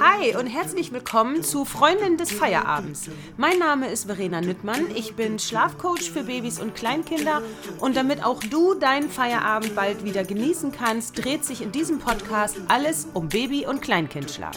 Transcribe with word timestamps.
Hi 0.00 0.36
und 0.36 0.46
herzlich 0.46 0.92
willkommen 0.92 1.44
zu 1.44 1.64
Freundin 1.64 2.16
des 2.16 2.32
Feierabends. 2.32 3.08
Mein 3.36 3.58
Name 3.58 3.88
ist 3.88 4.06
Verena 4.06 4.40
Nüttmann, 4.40 4.90
ich 4.94 5.14
bin 5.14 5.38
Schlafcoach 5.38 6.10
für 6.10 6.24
Babys 6.24 6.58
und 6.58 6.74
Kleinkinder 6.74 7.42
und 7.78 7.96
damit 7.96 8.24
auch 8.24 8.40
du 8.40 8.74
deinen 8.74 9.08
Feierabend 9.08 9.76
bald 9.76 10.04
wieder 10.04 10.24
genießen 10.24 10.72
kannst, 10.72 11.24
dreht 11.24 11.44
sich 11.44 11.62
in 11.62 11.70
diesem 11.70 12.00
Podcast 12.00 12.56
alles 12.68 13.06
um 13.14 13.28
Baby- 13.28 13.66
und 13.66 13.82
Kleinkindschlaf. 13.82 14.56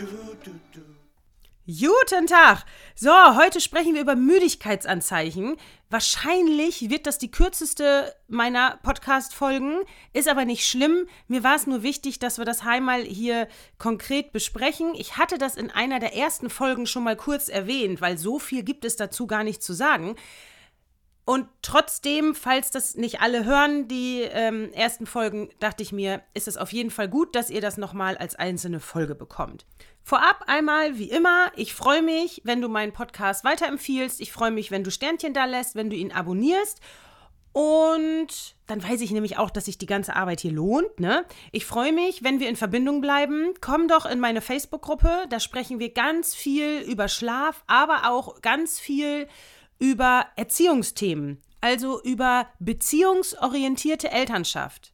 Guten 1.68 2.26
Tag! 2.26 2.66
So, 2.96 3.12
heute 3.36 3.62
sprechen 3.62 3.94
wir 3.94 4.02
über 4.02 4.16
Müdigkeitsanzeichen. 4.16 5.56
Wahrscheinlich 5.92 6.92
wird 6.92 7.08
das 7.08 7.18
die 7.18 7.32
kürzeste 7.32 8.16
meiner 8.28 8.78
Podcast-Folgen, 8.84 9.80
ist 10.14 10.28
aber 10.28 10.46
nicht 10.46 10.68
schlimm. 10.68 11.08
Mir 11.28 11.44
war 11.44 11.56
es 11.56 11.66
nur 11.66 11.82
wichtig, 11.82 12.20
dass 12.20 12.38
wir 12.38 12.46
das 12.46 12.62
einmal 12.62 13.02
hier 13.02 13.48
konkret 13.80 14.32
besprechen. 14.32 14.94
Ich 14.94 15.18
hatte 15.18 15.40
das 15.40 15.56
in 15.56 15.72
einer 15.72 16.00
der 16.00 16.16
ersten 16.16 16.52
Folgen 16.52 16.86
schon 16.86 17.04
mal 17.04 17.16
kurz 17.16 17.50
erwähnt, 17.50 18.02
weil 18.02 18.20
so 18.20 18.38
viel 18.38 18.62
gibt 18.62 18.86
es 18.86 18.98
dazu 18.98 19.26
gar 19.26 19.44
nicht 19.44 19.64
zu 19.64 19.74
sagen. 19.74 20.16
Und 21.30 21.48
trotzdem, 21.62 22.34
falls 22.34 22.72
das 22.72 22.96
nicht 22.96 23.22
alle 23.22 23.46
hören, 23.46 23.88
die 23.88 24.22
ähm, 24.22 24.74
ersten 24.74 25.06
Folgen, 25.06 25.52
dachte 25.60 25.84
ich 25.84 25.92
mir, 25.92 26.24
ist 26.34 26.48
es 26.48 26.58
auf 26.58 26.74
jeden 26.74 26.90
Fall 26.90 27.08
gut, 27.08 27.36
dass 27.36 27.52
ihr 27.52 27.62
das 27.62 27.78
nochmal 27.78 28.18
als 28.18 28.34
einzelne 28.34 28.80
Folge 28.80 29.14
bekommt. 29.14 29.68
Vorab 30.02 30.46
einmal, 30.48 30.98
wie 30.98 31.12
immer, 31.12 31.52
ich 31.56 31.76
freue 31.76 32.02
mich, 32.02 32.42
wenn 32.46 32.62
du 32.62 32.68
meinen 32.68 32.94
Podcast 32.94 33.44
weiterempfiehlst. 33.44 34.22
Ich 34.22 34.32
freue 34.32 34.50
mich, 34.50 34.72
wenn 34.72 34.84
du 34.84 34.90
Sternchen 34.90 35.36
da 35.36 35.46
lässt, 35.46 35.76
wenn 35.76 35.92
du 35.92 35.96
ihn 35.96 36.12
abonnierst. 36.12 36.82
Und 37.52 38.56
dann 38.66 38.84
weiß 38.84 39.02
ich 39.02 39.12
nämlich 39.12 39.38
auch, 39.38 39.52
dass 39.52 39.66
sich 39.66 39.78
die 39.78 39.86
ganze 39.86 40.16
Arbeit 40.16 40.40
hier 40.40 40.52
lohnt. 40.52 41.00
Ne? 41.00 41.26
Ich 41.52 41.68
freue 41.68 41.94
mich, 41.94 42.24
wenn 42.24 42.40
wir 42.40 42.50
in 42.50 42.56
Verbindung 42.56 43.02
bleiben. 43.02 43.54
Komm 43.62 43.88
doch 43.88 44.08
in 44.08 44.20
meine 44.20 44.42
Facebook-Gruppe. 44.42 45.28
Da 45.30 45.40
sprechen 45.40 45.78
wir 45.78 45.94
ganz 45.94 46.34
viel 46.34 46.80
über 46.80 47.08
Schlaf, 47.08 47.64
aber 47.68 48.10
auch 48.10 48.42
ganz 48.42 48.80
viel 48.80 49.22
über 49.22 49.59
Erziehungsthemen. 50.36 51.42
Also 51.62 52.02
über 52.04 52.48
beziehungsorientierte 52.60 54.12
Elternschaft. 54.12 54.94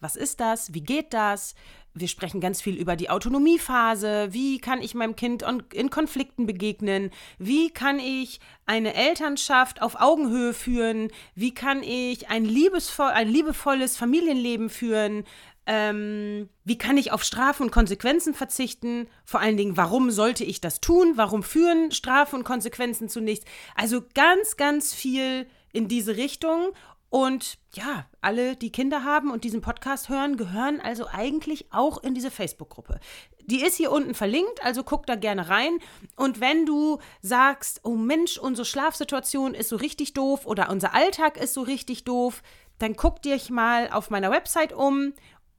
Was 0.00 0.16
ist 0.16 0.40
das? 0.40 0.74
Wie 0.74 0.82
geht 0.82 1.14
das? 1.14 1.54
wir 1.96 2.08
sprechen 2.08 2.40
ganz 2.40 2.60
viel 2.60 2.76
über 2.76 2.94
die 2.94 3.10
Autonomiephase. 3.10 4.28
Wie 4.32 4.58
kann 4.58 4.82
ich 4.82 4.94
meinem 4.94 5.16
Kind 5.16 5.44
in 5.72 5.90
Konflikten 5.90 6.46
begegnen? 6.46 7.10
Wie 7.38 7.70
kann 7.70 7.98
ich 7.98 8.38
eine 8.66 8.94
Elternschaft 8.94 9.80
auf 9.80 10.00
Augenhöhe 10.00 10.52
führen? 10.52 11.08
Wie 11.34 11.54
kann 11.54 11.82
ich 11.82 12.28
ein, 12.28 12.44
liebesvoll, 12.44 13.08
ein 13.08 13.28
liebevolles 13.28 13.96
Familienleben 13.96 14.68
führen? 14.68 15.24
Ähm, 15.66 16.48
wie 16.64 16.78
kann 16.78 16.96
ich 16.96 17.10
auf 17.12 17.24
Strafen 17.24 17.64
und 17.64 17.72
Konsequenzen 17.72 18.34
verzichten? 18.34 19.08
Vor 19.24 19.40
allen 19.40 19.56
Dingen, 19.56 19.76
warum 19.76 20.10
sollte 20.10 20.44
ich 20.44 20.60
das 20.60 20.80
tun? 20.80 21.14
Warum 21.16 21.42
führen 21.42 21.90
Strafen 21.90 22.36
und 22.36 22.44
Konsequenzen 22.44 23.08
zu 23.08 23.20
nichts? 23.20 23.44
Also 23.74 24.02
ganz, 24.14 24.56
ganz 24.56 24.94
viel 24.94 25.46
in 25.72 25.88
diese 25.88 26.16
Richtung. 26.16 26.72
Und 27.08 27.58
ja, 27.72 28.06
alle, 28.20 28.56
die 28.56 28.70
Kinder 28.70 29.04
haben 29.04 29.30
und 29.30 29.44
diesen 29.44 29.60
Podcast 29.60 30.08
hören, 30.08 30.36
gehören 30.36 30.80
also 30.80 31.06
eigentlich 31.10 31.72
auch 31.72 32.02
in 32.02 32.14
diese 32.14 32.30
Facebook-Gruppe. 32.30 33.00
Die 33.44 33.62
ist 33.62 33.76
hier 33.76 33.92
unten 33.92 34.14
verlinkt, 34.14 34.62
also 34.64 34.82
guck 34.82 35.06
da 35.06 35.14
gerne 35.14 35.48
rein. 35.48 35.78
Und 36.16 36.40
wenn 36.40 36.66
du 36.66 36.98
sagst, 37.22 37.80
oh 37.84 37.94
Mensch, 37.94 38.38
unsere 38.38 38.66
Schlafsituation 38.66 39.54
ist 39.54 39.68
so 39.68 39.76
richtig 39.76 40.14
doof 40.14 40.46
oder 40.46 40.68
unser 40.68 40.94
Alltag 40.94 41.36
ist 41.36 41.54
so 41.54 41.62
richtig 41.62 42.04
doof, 42.04 42.42
dann 42.78 42.96
guck 42.96 43.22
dich 43.22 43.50
mal 43.50 43.88
auf 43.90 44.10
meiner 44.10 44.30
Website 44.30 44.72
um 44.72 45.12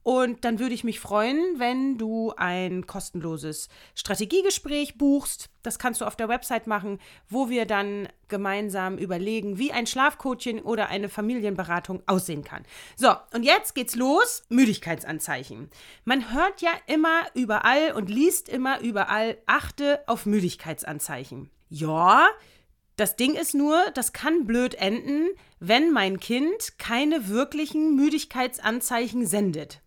und 0.08 0.46
dann 0.46 0.58
würde 0.58 0.74
ich 0.74 0.84
mich 0.84 1.00
freuen, 1.00 1.58
wenn 1.58 1.98
du 1.98 2.32
ein 2.38 2.86
kostenloses 2.86 3.68
Strategiegespräch 3.94 4.96
buchst. 4.96 5.50
Das 5.62 5.78
kannst 5.78 6.00
du 6.00 6.06
auf 6.06 6.16
der 6.16 6.30
Website 6.30 6.66
machen, 6.66 6.98
wo 7.28 7.50
wir 7.50 7.66
dann 7.66 8.08
gemeinsam 8.28 8.96
überlegen, 8.96 9.58
wie 9.58 9.70
ein 9.70 9.86
Schlafcoaching 9.86 10.62
oder 10.62 10.88
eine 10.88 11.10
Familienberatung 11.10 12.02
aussehen 12.06 12.42
kann. 12.42 12.62
So, 12.96 13.12
und 13.34 13.42
jetzt 13.42 13.74
geht's 13.74 13.96
los. 13.96 14.44
Müdigkeitsanzeichen. 14.48 15.68
Man 16.06 16.32
hört 16.32 16.62
ja 16.62 16.70
immer 16.86 17.26
überall 17.34 17.92
und 17.92 18.08
liest 18.08 18.48
immer 18.48 18.80
überall, 18.80 19.36
achte 19.44 20.00
auf 20.06 20.24
Müdigkeitsanzeichen. 20.24 21.50
Ja, 21.68 22.28
das 22.96 23.16
Ding 23.16 23.34
ist 23.34 23.52
nur, 23.52 23.78
das 23.92 24.14
kann 24.14 24.46
blöd 24.46 24.74
enden, 24.74 25.28
wenn 25.60 25.92
mein 25.92 26.18
Kind 26.18 26.78
keine 26.78 27.28
wirklichen 27.28 27.94
Müdigkeitsanzeichen 27.94 29.26
sendet. 29.26 29.82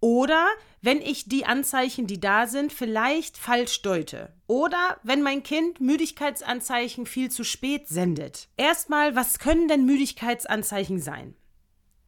Oder 0.00 0.48
wenn 0.80 1.02
ich 1.02 1.28
die 1.28 1.44
Anzeichen, 1.44 2.06
die 2.06 2.20
da 2.20 2.46
sind, 2.46 2.72
vielleicht 2.72 3.36
falsch 3.36 3.82
deute. 3.82 4.32
Oder 4.46 4.98
wenn 5.02 5.22
mein 5.22 5.42
Kind 5.42 5.80
Müdigkeitsanzeichen 5.80 7.04
viel 7.04 7.30
zu 7.30 7.44
spät 7.44 7.86
sendet. 7.88 8.48
Erstmal, 8.56 9.14
was 9.14 9.38
können 9.38 9.68
denn 9.68 9.84
Müdigkeitsanzeichen 9.84 11.00
sein? 11.00 11.34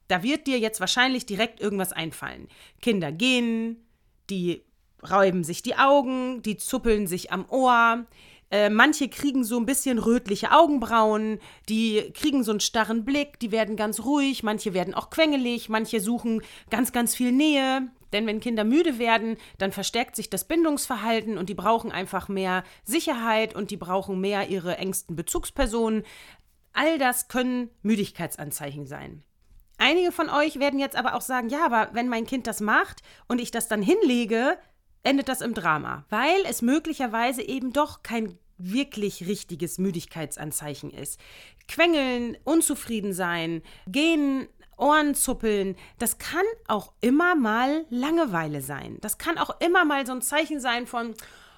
Da 0.08 0.22
wird 0.22 0.47
dir 0.47 0.58
jetzt 0.58 0.80
wahrscheinlich 0.80 1.26
direkt 1.26 1.60
irgendwas 1.60 1.92
einfallen. 1.92 2.48
Kinder 2.80 3.12
gehen, 3.12 3.86
die 4.30 4.64
räuben 5.09 5.44
sich 5.44 5.62
die 5.62 5.76
Augen, 5.76 6.42
die 6.42 6.56
zuppeln 6.56 7.06
sich 7.06 7.30
am 7.30 7.48
Ohr, 7.48 8.06
äh, 8.53 8.69
manche 8.69 9.09
kriegen 9.09 9.45
so 9.45 9.57
ein 9.57 9.65
bisschen 9.65 9.99
rötliche 9.99 10.53
Augenbrauen, 10.53 11.41
die 11.71 12.13
kriegen 12.13 12.45
so 12.45 12.51
einen 12.51 12.61
starren 12.61 13.05
Blick, 13.05 13.41
die 13.41 13.51
werden 13.51 13.77
ganz 13.77 14.01
ruhig, 14.01 14.43
manche 14.43 14.75
werden 14.75 14.93
auch 14.93 15.09
quengelig, 15.09 15.71
manche 15.71 16.01
suchen 16.01 16.43
ganz, 16.69 16.93
ganz 16.93 17.15
viel 17.17 17.33
Nähe. 17.33 17.89
Denn 18.13 18.27
wenn 18.27 18.41
Kinder 18.41 18.65
müde 18.65 18.99
werden, 18.99 19.39
dann 19.57 19.73
verstärkt 19.73 20.17
sich 20.17 20.29
das 20.29 20.47
Bindungsverhalten 20.47 21.39
und 21.39 21.49
die 21.49 21.55
brauchen 21.55 21.91
einfach 21.93 22.29
mehr 22.29 22.63
Sicherheit 22.85 23.55
und 23.57 23.71
die 23.71 23.79
brauchen 23.79 24.21
mehr 24.21 24.51
ihre 24.51 24.77
engsten 24.77 25.17
Bezugspersonen. 25.17 26.03
All 26.75 26.99
das 26.99 27.29
können 27.29 27.71
Müdigkeitsanzeichen 27.81 28.87
sein. 28.87 29.25
Einige 29.79 30.13
von 30.13 30.29
euch 30.29 30.59
werden 30.59 30.79
jetzt 30.79 30.97
aber 30.97 31.15
auch 31.15 31.23
sagen, 31.23 31.49
ja, 31.49 31.65
aber 31.65 31.89
wenn 31.95 32.09
mein 32.09 32.27
Kind 32.27 32.47
das 32.47 32.61
macht 32.61 33.03
und 33.29 33.41
ich 33.41 33.51
das 33.51 33.67
dann 33.67 33.81
hinlege, 33.81 34.59
endet 35.03 35.29
das 35.29 35.41
im 35.41 35.55
Drama, 35.55 36.05
weil 36.11 36.45
es 36.49 36.63
möglicherweise 36.63 37.43
eben 37.43 37.73
doch 37.73 38.03
kein 38.03 38.39
wirklich 38.59 39.27
richtiges 39.27 39.79
Müdigkeitsanzeichen 39.79 40.91
ist. 40.91 41.19
Quengeln, 41.69 42.37
unzufrieden 42.45 43.13
sein, 43.13 43.63
gehen, 43.87 44.47
Ohren 44.77 45.15
zuppeln, 45.15 45.77
das 45.99 46.19
kann 46.19 46.45
auch 46.67 46.93
immer 47.01 47.35
mal 47.35 47.85
Langeweile 47.91 48.61
sein. 48.61 48.99
Das 49.01 49.19
kann 49.19 49.39
auch 49.39 49.61
immer 49.61 49.85
mal 49.85 50.07
so 50.07 50.13
ein 50.13 50.23
Zeichen 50.23 50.61
sein 50.61 50.87
von, 50.87 51.15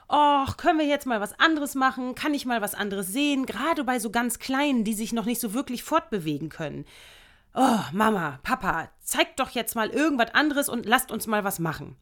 oh, 0.08 0.44
können 0.56 0.78
wir 0.78 0.86
jetzt 0.86 1.06
mal 1.06 1.20
was 1.20 1.38
anderes 1.38 1.74
machen? 1.74 2.14
Kann 2.14 2.34
ich 2.34 2.46
mal 2.46 2.60
was 2.60 2.74
anderes 2.74 3.08
sehen? 3.08 3.46
Gerade 3.46 3.84
bei 3.84 3.98
so 3.98 4.10
ganz 4.10 4.38
Kleinen, 4.38 4.84
die 4.84 4.94
sich 4.94 5.12
noch 5.12 5.24
nicht 5.24 5.40
so 5.40 5.54
wirklich 5.54 5.82
fortbewegen 5.82 6.48
können. 6.48 6.84
Oh, 7.54 7.80
Mama, 7.92 8.40
Papa, 8.42 8.90
zeigt 9.00 9.38
doch 9.38 9.50
jetzt 9.50 9.76
mal 9.76 9.88
irgendwas 9.88 10.34
anderes 10.34 10.68
und 10.68 10.86
lasst 10.86 11.12
uns 11.12 11.26
mal 11.26 11.44
was 11.44 11.58
machen. 11.58 11.96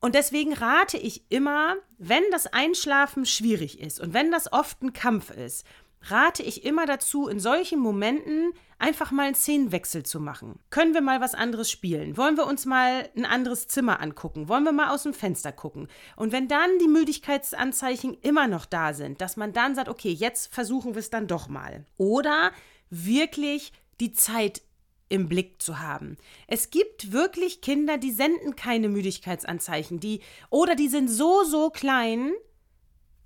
Und 0.00 0.14
deswegen 0.14 0.54
rate 0.54 0.96
ich 0.96 1.30
immer, 1.30 1.76
wenn 1.98 2.22
das 2.30 2.46
Einschlafen 2.46 3.26
schwierig 3.26 3.78
ist 3.80 4.00
und 4.00 4.14
wenn 4.14 4.30
das 4.30 4.52
oft 4.52 4.82
ein 4.82 4.94
Kampf 4.94 5.30
ist, 5.30 5.66
rate 6.04 6.42
ich 6.42 6.64
immer 6.64 6.86
dazu, 6.86 7.28
in 7.28 7.40
solchen 7.40 7.78
Momenten 7.78 8.52
einfach 8.78 9.10
mal 9.10 9.26
einen 9.26 9.34
Szenenwechsel 9.34 10.02
zu 10.04 10.18
machen. 10.18 10.58
Können 10.70 10.94
wir 10.94 11.02
mal 11.02 11.20
was 11.20 11.34
anderes 11.34 11.70
spielen? 11.70 12.16
Wollen 12.16 12.38
wir 12.38 12.46
uns 12.46 12.64
mal 12.64 13.10
ein 13.14 13.26
anderes 13.26 13.68
Zimmer 13.68 14.00
angucken? 14.00 14.48
Wollen 14.48 14.64
wir 14.64 14.72
mal 14.72 14.94
aus 14.94 15.02
dem 15.02 15.12
Fenster 15.12 15.52
gucken? 15.52 15.88
Und 16.16 16.32
wenn 16.32 16.48
dann 16.48 16.78
die 16.80 16.88
Müdigkeitsanzeichen 16.88 18.14
immer 18.22 18.46
noch 18.46 18.64
da 18.64 18.94
sind, 18.94 19.20
dass 19.20 19.36
man 19.36 19.52
dann 19.52 19.74
sagt, 19.74 19.90
okay, 19.90 20.10
jetzt 20.10 20.52
versuchen 20.52 20.94
wir 20.94 21.00
es 21.00 21.10
dann 21.10 21.26
doch 21.26 21.48
mal. 21.48 21.84
Oder 21.98 22.52
wirklich 22.88 23.72
die 24.00 24.12
Zeit 24.12 24.62
im 25.10 25.28
Blick 25.28 25.60
zu 25.60 25.80
haben. 25.80 26.16
Es 26.46 26.70
gibt 26.70 27.12
wirklich 27.12 27.60
Kinder, 27.60 27.98
die 27.98 28.12
senden 28.12 28.56
keine 28.56 28.88
Müdigkeitsanzeichen, 28.88 30.00
die 30.00 30.20
oder 30.48 30.74
die 30.74 30.88
sind 30.88 31.08
so 31.08 31.44
so 31.44 31.68
klein, 31.68 32.32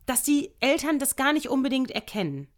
dass 0.06 0.22
die 0.22 0.50
Eltern 0.58 0.98
das 0.98 1.14
gar 1.14 1.32
nicht 1.32 1.48
unbedingt 1.48 1.92
erkennen. 1.92 2.48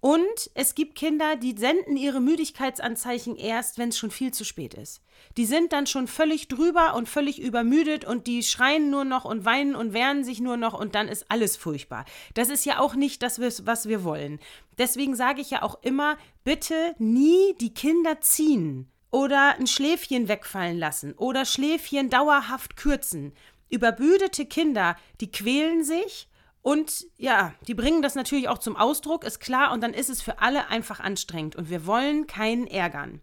Und 0.00 0.50
es 0.54 0.76
gibt 0.76 0.94
Kinder, 0.94 1.34
die 1.34 1.56
senden 1.56 1.96
ihre 1.96 2.20
Müdigkeitsanzeichen 2.20 3.34
erst, 3.34 3.78
wenn 3.78 3.88
es 3.88 3.98
schon 3.98 4.12
viel 4.12 4.32
zu 4.32 4.44
spät 4.44 4.74
ist. 4.74 5.02
Die 5.36 5.44
sind 5.44 5.72
dann 5.72 5.88
schon 5.88 6.06
völlig 6.06 6.46
drüber 6.46 6.94
und 6.94 7.08
völlig 7.08 7.40
übermüdet 7.40 8.04
und 8.04 8.28
die 8.28 8.44
schreien 8.44 8.90
nur 8.90 9.04
noch 9.04 9.24
und 9.24 9.44
weinen 9.44 9.74
und 9.74 9.92
wehren 9.92 10.22
sich 10.22 10.38
nur 10.40 10.56
noch 10.56 10.78
und 10.78 10.94
dann 10.94 11.08
ist 11.08 11.26
alles 11.30 11.56
furchtbar. 11.56 12.04
Das 12.34 12.48
ist 12.48 12.64
ja 12.64 12.78
auch 12.78 12.94
nicht 12.94 13.24
das, 13.24 13.40
was 13.40 13.88
wir 13.88 14.04
wollen. 14.04 14.38
Deswegen 14.78 15.16
sage 15.16 15.40
ich 15.40 15.50
ja 15.50 15.62
auch 15.62 15.82
immer, 15.82 16.16
bitte 16.44 16.94
nie 16.98 17.54
die 17.60 17.74
Kinder 17.74 18.20
ziehen 18.20 18.88
oder 19.10 19.56
ein 19.58 19.66
Schläfchen 19.66 20.28
wegfallen 20.28 20.78
lassen 20.78 21.14
oder 21.14 21.44
Schläfchen 21.44 22.08
dauerhaft 22.08 22.76
kürzen. 22.76 23.32
Übermüdete 23.68 24.46
Kinder, 24.46 24.96
die 25.20 25.30
quälen 25.30 25.82
sich 25.82 26.27
und 26.62 27.06
ja, 27.16 27.54
die 27.66 27.74
bringen 27.74 28.02
das 28.02 28.14
natürlich 28.14 28.48
auch 28.48 28.58
zum 28.58 28.76
Ausdruck, 28.76 29.24
ist 29.24 29.40
klar, 29.40 29.72
und 29.72 29.82
dann 29.82 29.94
ist 29.94 30.10
es 30.10 30.22
für 30.22 30.40
alle 30.40 30.68
einfach 30.68 31.00
anstrengend 31.00 31.56
und 31.56 31.70
wir 31.70 31.86
wollen 31.86 32.26
keinen 32.26 32.66
ärgern. 32.66 33.20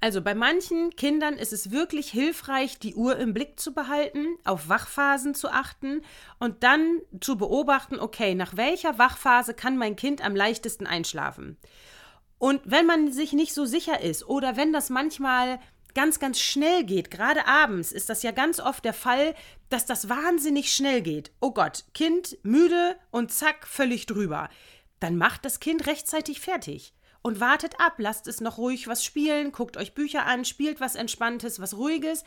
Also 0.00 0.20
bei 0.20 0.34
manchen 0.34 0.90
Kindern 0.90 1.34
ist 1.34 1.52
es 1.52 1.70
wirklich 1.70 2.10
hilfreich, 2.10 2.78
die 2.78 2.94
Uhr 2.94 3.16
im 3.16 3.32
Blick 3.32 3.58
zu 3.58 3.72
behalten, 3.72 4.26
auf 4.44 4.68
Wachphasen 4.68 5.34
zu 5.34 5.48
achten 5.48 6.02
und 6.38 6.62
dann 6.62 7.00
zu 7.20 7.38
beobachten, 7.38 7.98
okay, 7.98 8.34
nach 8.34 8.56
welcher 8.56 8.98
Wachphase 8.98 9.54
kann 9.54 9.78
mein 9.78 9.96
Kind 9.96 10.22
am 10.22 10.36
leichtesten 10.36 10.86
einschlafen. 10.86 11.56
Und 12.38 12.60
wenn 12.66 12.84
man 12.84 13.10
sich 13.10 13.32
nicht 13.32 13.54
so 13.54 13.64
sicher 13.64 14.02
ist 14.02 14.28
oder 14.28 14.56
wenn 14.56 14.72
das 14.72 14.90
manchmal 14.90 15.58
ganz, 15.96 16.20
ganz 16.20 16.38
schnell 16.38 16.84
geht, 16.84 17.10
gerade 17.10 17.46
abends 17.46 17.90
ist 17.90 18.10
das 18.10 18.22
ja 18.22 18.30
ganz 18.30 18.60
oft 18.60 18.84
der 18.84 18.92
Fall, 18.92 19.34
dass 19.70 19.86
das 19.86 20.10
wahnsinnig 20.10 20.70
schnell 20.70 21.00
geht. 21.00 21.32
Oh 21.40 21.52
Gott, 21.52 21.84
Kind 21.94 22.36
müde 22.42 22.96
und 23.10 23.32
zack, 23.32 23.66
völlig 23.66 24.04
drüber. 24.04 24.50
Dann 25.00 25.16
macht 25.16 25.46
das 25.46 25.58
Kind 25.58 25.86
rechtzeitig 25.86 26.40
fertig 26.40 26.92
und 27.22 27.40
wartet 27.40 27.80
ab, 27.80 27.94
lasst 27.96 28.26
es 28.26 28.42
noch 28.42 28.58
ruhig 28.58 28.88
was 28.88 29.02
spielen, 29.02 29.52
guckt 29.52 29.78
euch 29.78 29.94
Bücher 29.94 30.26
an, 30.26 30.44
spielt 30.44 30.80
was 30.80 30.96
Entspanntes, 30.96 31.60
was 31.60 31.78
Ruhiges. 31.78 32.24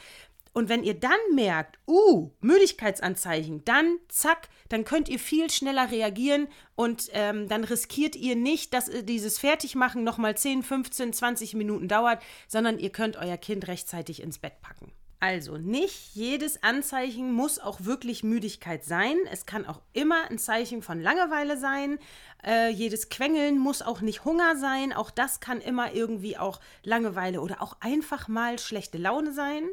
Und 0.54 0.70
wenn 0.70 0.84
ihr 0.84 0.94
dann 0.94 1.20
merkt, 1.34 1.80
uh, 1.88 2.32
Müdigkeitsanzeichen, 2.42 3.64
dann 3.66 3.98
zack, 4.08 4.50
dann 4.70 4.84
könnt 4.84 5.10
ihr 5.10 5.20
viel 5.20 5.50
schneller 5.50 5.92
reagieren 5.92 6.48
und 6.76 7.10
ähm, 7.14 7.48
dann 7.48 7.64
riskiert 7.64 8.16
ihr 8.16 8.36
nicht, 8.36 8.74
dass 8.74 8.90
äh, 8.90 9.04
dieses 9.04 9.40
Fertigmachen 9.40 10.04
nochmal 10.04 10.36
10, 10.36 10.64
15, 10.64 11.14
20 11.14 11.54
Minuten 11.56 11.88
dauert, 11.88 12.22
sondern 12.48 12.80
ihr 12.80 12.90
könnt 12.90 13.18
euer 13.18 13.38
Kind 13.38 13.68
rechtzeitig 13.68 14.22
ins 14.22 14.40
Bett 14.40 14.62
packen. 14.62 14.92
Also 15.22 15.58
nicht 15.58 16.16
jedes 16.16 16.64
Anzeichen 16.64 17.34
muss 17.34 17.60
auch 17.60 17.84
wirklich 17.84 18.24
Müdigkeit 18.24 18.86
sein. 18.86 19.18
Es 19.30 19.46
kann 19.46 19.66
auch 19.66 19.82
immer 19.92 20.30
ein 20.30 20.40
Zeichen 20.40 20.82
von 20.82 21.02
Langeweile 21.02 21.58
sein. 21.58 22.00
Äh, 22.46 22.70
jedes 22.70 23.10
Quengeln 23.10 23.58
muss 23.58 23.82
auch 23.82 24.00
nicht 24.00 24.24
Hunger 24.24 24.56
sein. 24.56 24.94
Auch 24.94 25.12
das 25.12 25.42
kann 25.42 25.60
immer 25.60 25.94
irgendwie 25.94 26.38
auch 26.38 26.62
Langeweile 26.84 27.42
oder 27.42 27.62
auch 27.62 27.76
einfach 27.82 28.30
mal 28.30 28.60
schlechte 28.60 28.98
Laune 28.98 29.34
sein. 29.34 29.68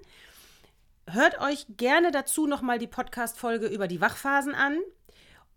Hört 1.08 1.40
euch 1.40 1.66
gerne 1.76 2.10
dazu 2.10 2.46
nochmal 2.46 2.78
die 2.78 2.86
Podcast-Folge 2.86 3.66
über 3.66 3.88
die 3.88 4.00
Wachphasen 4.00 4.54
an. 4.54 4.78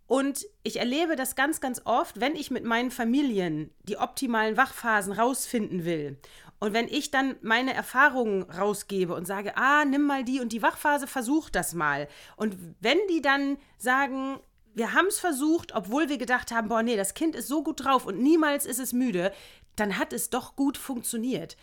Und 0.06 0.46
ich 0.64 0.78
erlebe 0.78 1.16
das 1.16 1.36
ganz, 1.36 1.62
ganz 1.62 1.82
oft, 1.86 2.20
wenn 2.20 2.36
ich 2.36 2.50
mit 2.50 2.64
meinen 2.64 2.90
Familien 2.90 3.72
die 3.84 3.98
optimalen 3.98 4.58
Wachphasen 4.58 5.14
rausfinden 5.14 5.86
will 5.86 6.18
und 6.60 6.74
wenn 6.74 6.88
ich 6.88 7.10
dann 7.10 7.36
meine 7.42 7.74
Erfahrungen 7.74 8.44
rausgebe 8.44 9.16
und 9.16 9.26
sage, 9.26 9.56
ah, 9.56 9.86
nimm 9.86 10.04
mal 10.04 10.24
die 10.24 10.42
und 10.42 10.52
die 10.52 10.62
Wachphase, 10.62 11.08
versuch 11.08 11.50
das 11.50 11.74
mal. 11.74 12.08
Und 12.36 12.58
wenn 12.82 13.00
die 13.10 13.22
dann 13.22 13.58
sagen, 13.78 14.40
wir 14.76 14.94
haben 14.94 15.08
es 15.08 15.20
versucht, 15.20 15.74
obwohl 15.74 16.10
wir 16.10 16.18
gedacht 16.18 16.52
haben, 16.52 16.68
boah, 16.68 16.84
nee, 16.84 16.98
das 16.98 17.14
Kind 17.14 17.36
ist 17.36 17.48
so 17.48 17.64
gut 17.64 17.84
drauf 17.84 18.06
und 18.06 18.22
niemals 18.22 18.66
ist 18.66 18.80
es 18.80 18.94
müde, 18.94 19.32
dann 19.78 19.98
hat 19.98 20.12
es 20.12 20.30
doch 20.30 20.58
gut 20.58 20.78
funktioniert. 20.78 21.56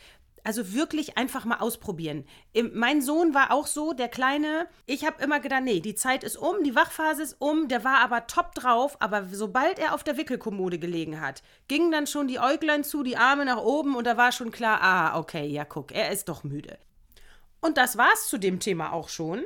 Also 0.46 0.72
wirklich 0.72 1.19
einfach 1.19 1.44
mal 1.44 1.58
ausprobieren. 1.58 2.25
Mein 2.72 3.02
Sohn 3.02 3.34
war 3.34 3.50
auch 3.50 3.66
so, 3.66 3.93
der 3.93 4.06
Kleine. 4.06 4.69
Ich 4.87 5.04
habe 5.04 5.20
immer 5.20 5.40
gedacht, 5.40 5.64
nee, 5.64 5.81
die 5.81 5.96
Zeit 5.96 6.22
ist 6.22 6.37
um, 6.37 6.62
die 6.62 6.76
Wachphase 6.76 7.25
ist 7.25 7.40
um. 7.40 7.66
Der 7.66 7.82
war 7.82 7.98
aber 7.98 8.28
top 8.28 8.54
drauf. 8.54 8.96
Aber 9.00 9.25
sobald 9.25 9.81
er 9.81 9.93
auf 9.93 10.04
der 10.04 10.16
Wickelkommode 10.16 10.78
gelegen 10.78 11.20
hat, 11.20 11.43
gingen 11.66 11.90
dann 11.90 12.06
schon 12.06 12.28
die 12.28 12.38
Äuglein 12.38 12.84
zu, 12.84 13.02
die 13.02 13.16
Arme 13.16 13.44
nach 13.44 13.56
oben 13.56 13.96
und 13.96 14.06
da 14.06 14.16
war 14.16 14.31
schon 14.31 14.52
klar, 14.52 14.81
ah, 14.82 15.19
okay, 15.19 15.48
ja, 15.48 15.64
guck, 15.64 15.90
er 15.90 16.12
ist 16.12 16.28
doch 16.28 16.44
müde. 16.44 16.78
Und 17.60 17.76
das 17.76 17.96
war's 17.96 18.28
zu 18.28 18.38
dem 18.38 18.60
Thema 18.60 18.92
auch 18.92 19.08
schon. 19.08 19.42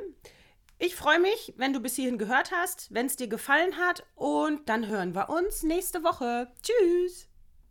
Ich 0.77 0.95
freue 0.95 1.19
mich, 1.19 1.55
wenn 1.57 1.73
du 1.73 1.79
bis 1.79 1.95
hierhin 1.95 2.19
gehört 2.19 2.51
hast, 2.51 2.93
wenn 2.93 3.07
es 3.07 3.15
dir 3.15 3.27
gefallen 3.27 3.77
hat 3.77 4.03
und 4.13 4.69
dann 4.69 4.85
hören 4.85 5.15
wir 5.15 5.29
uns 5.29 5.63
nächste 5.63 6.03
Woche. 6.03 6.51
Tschüss! 6.61 7.30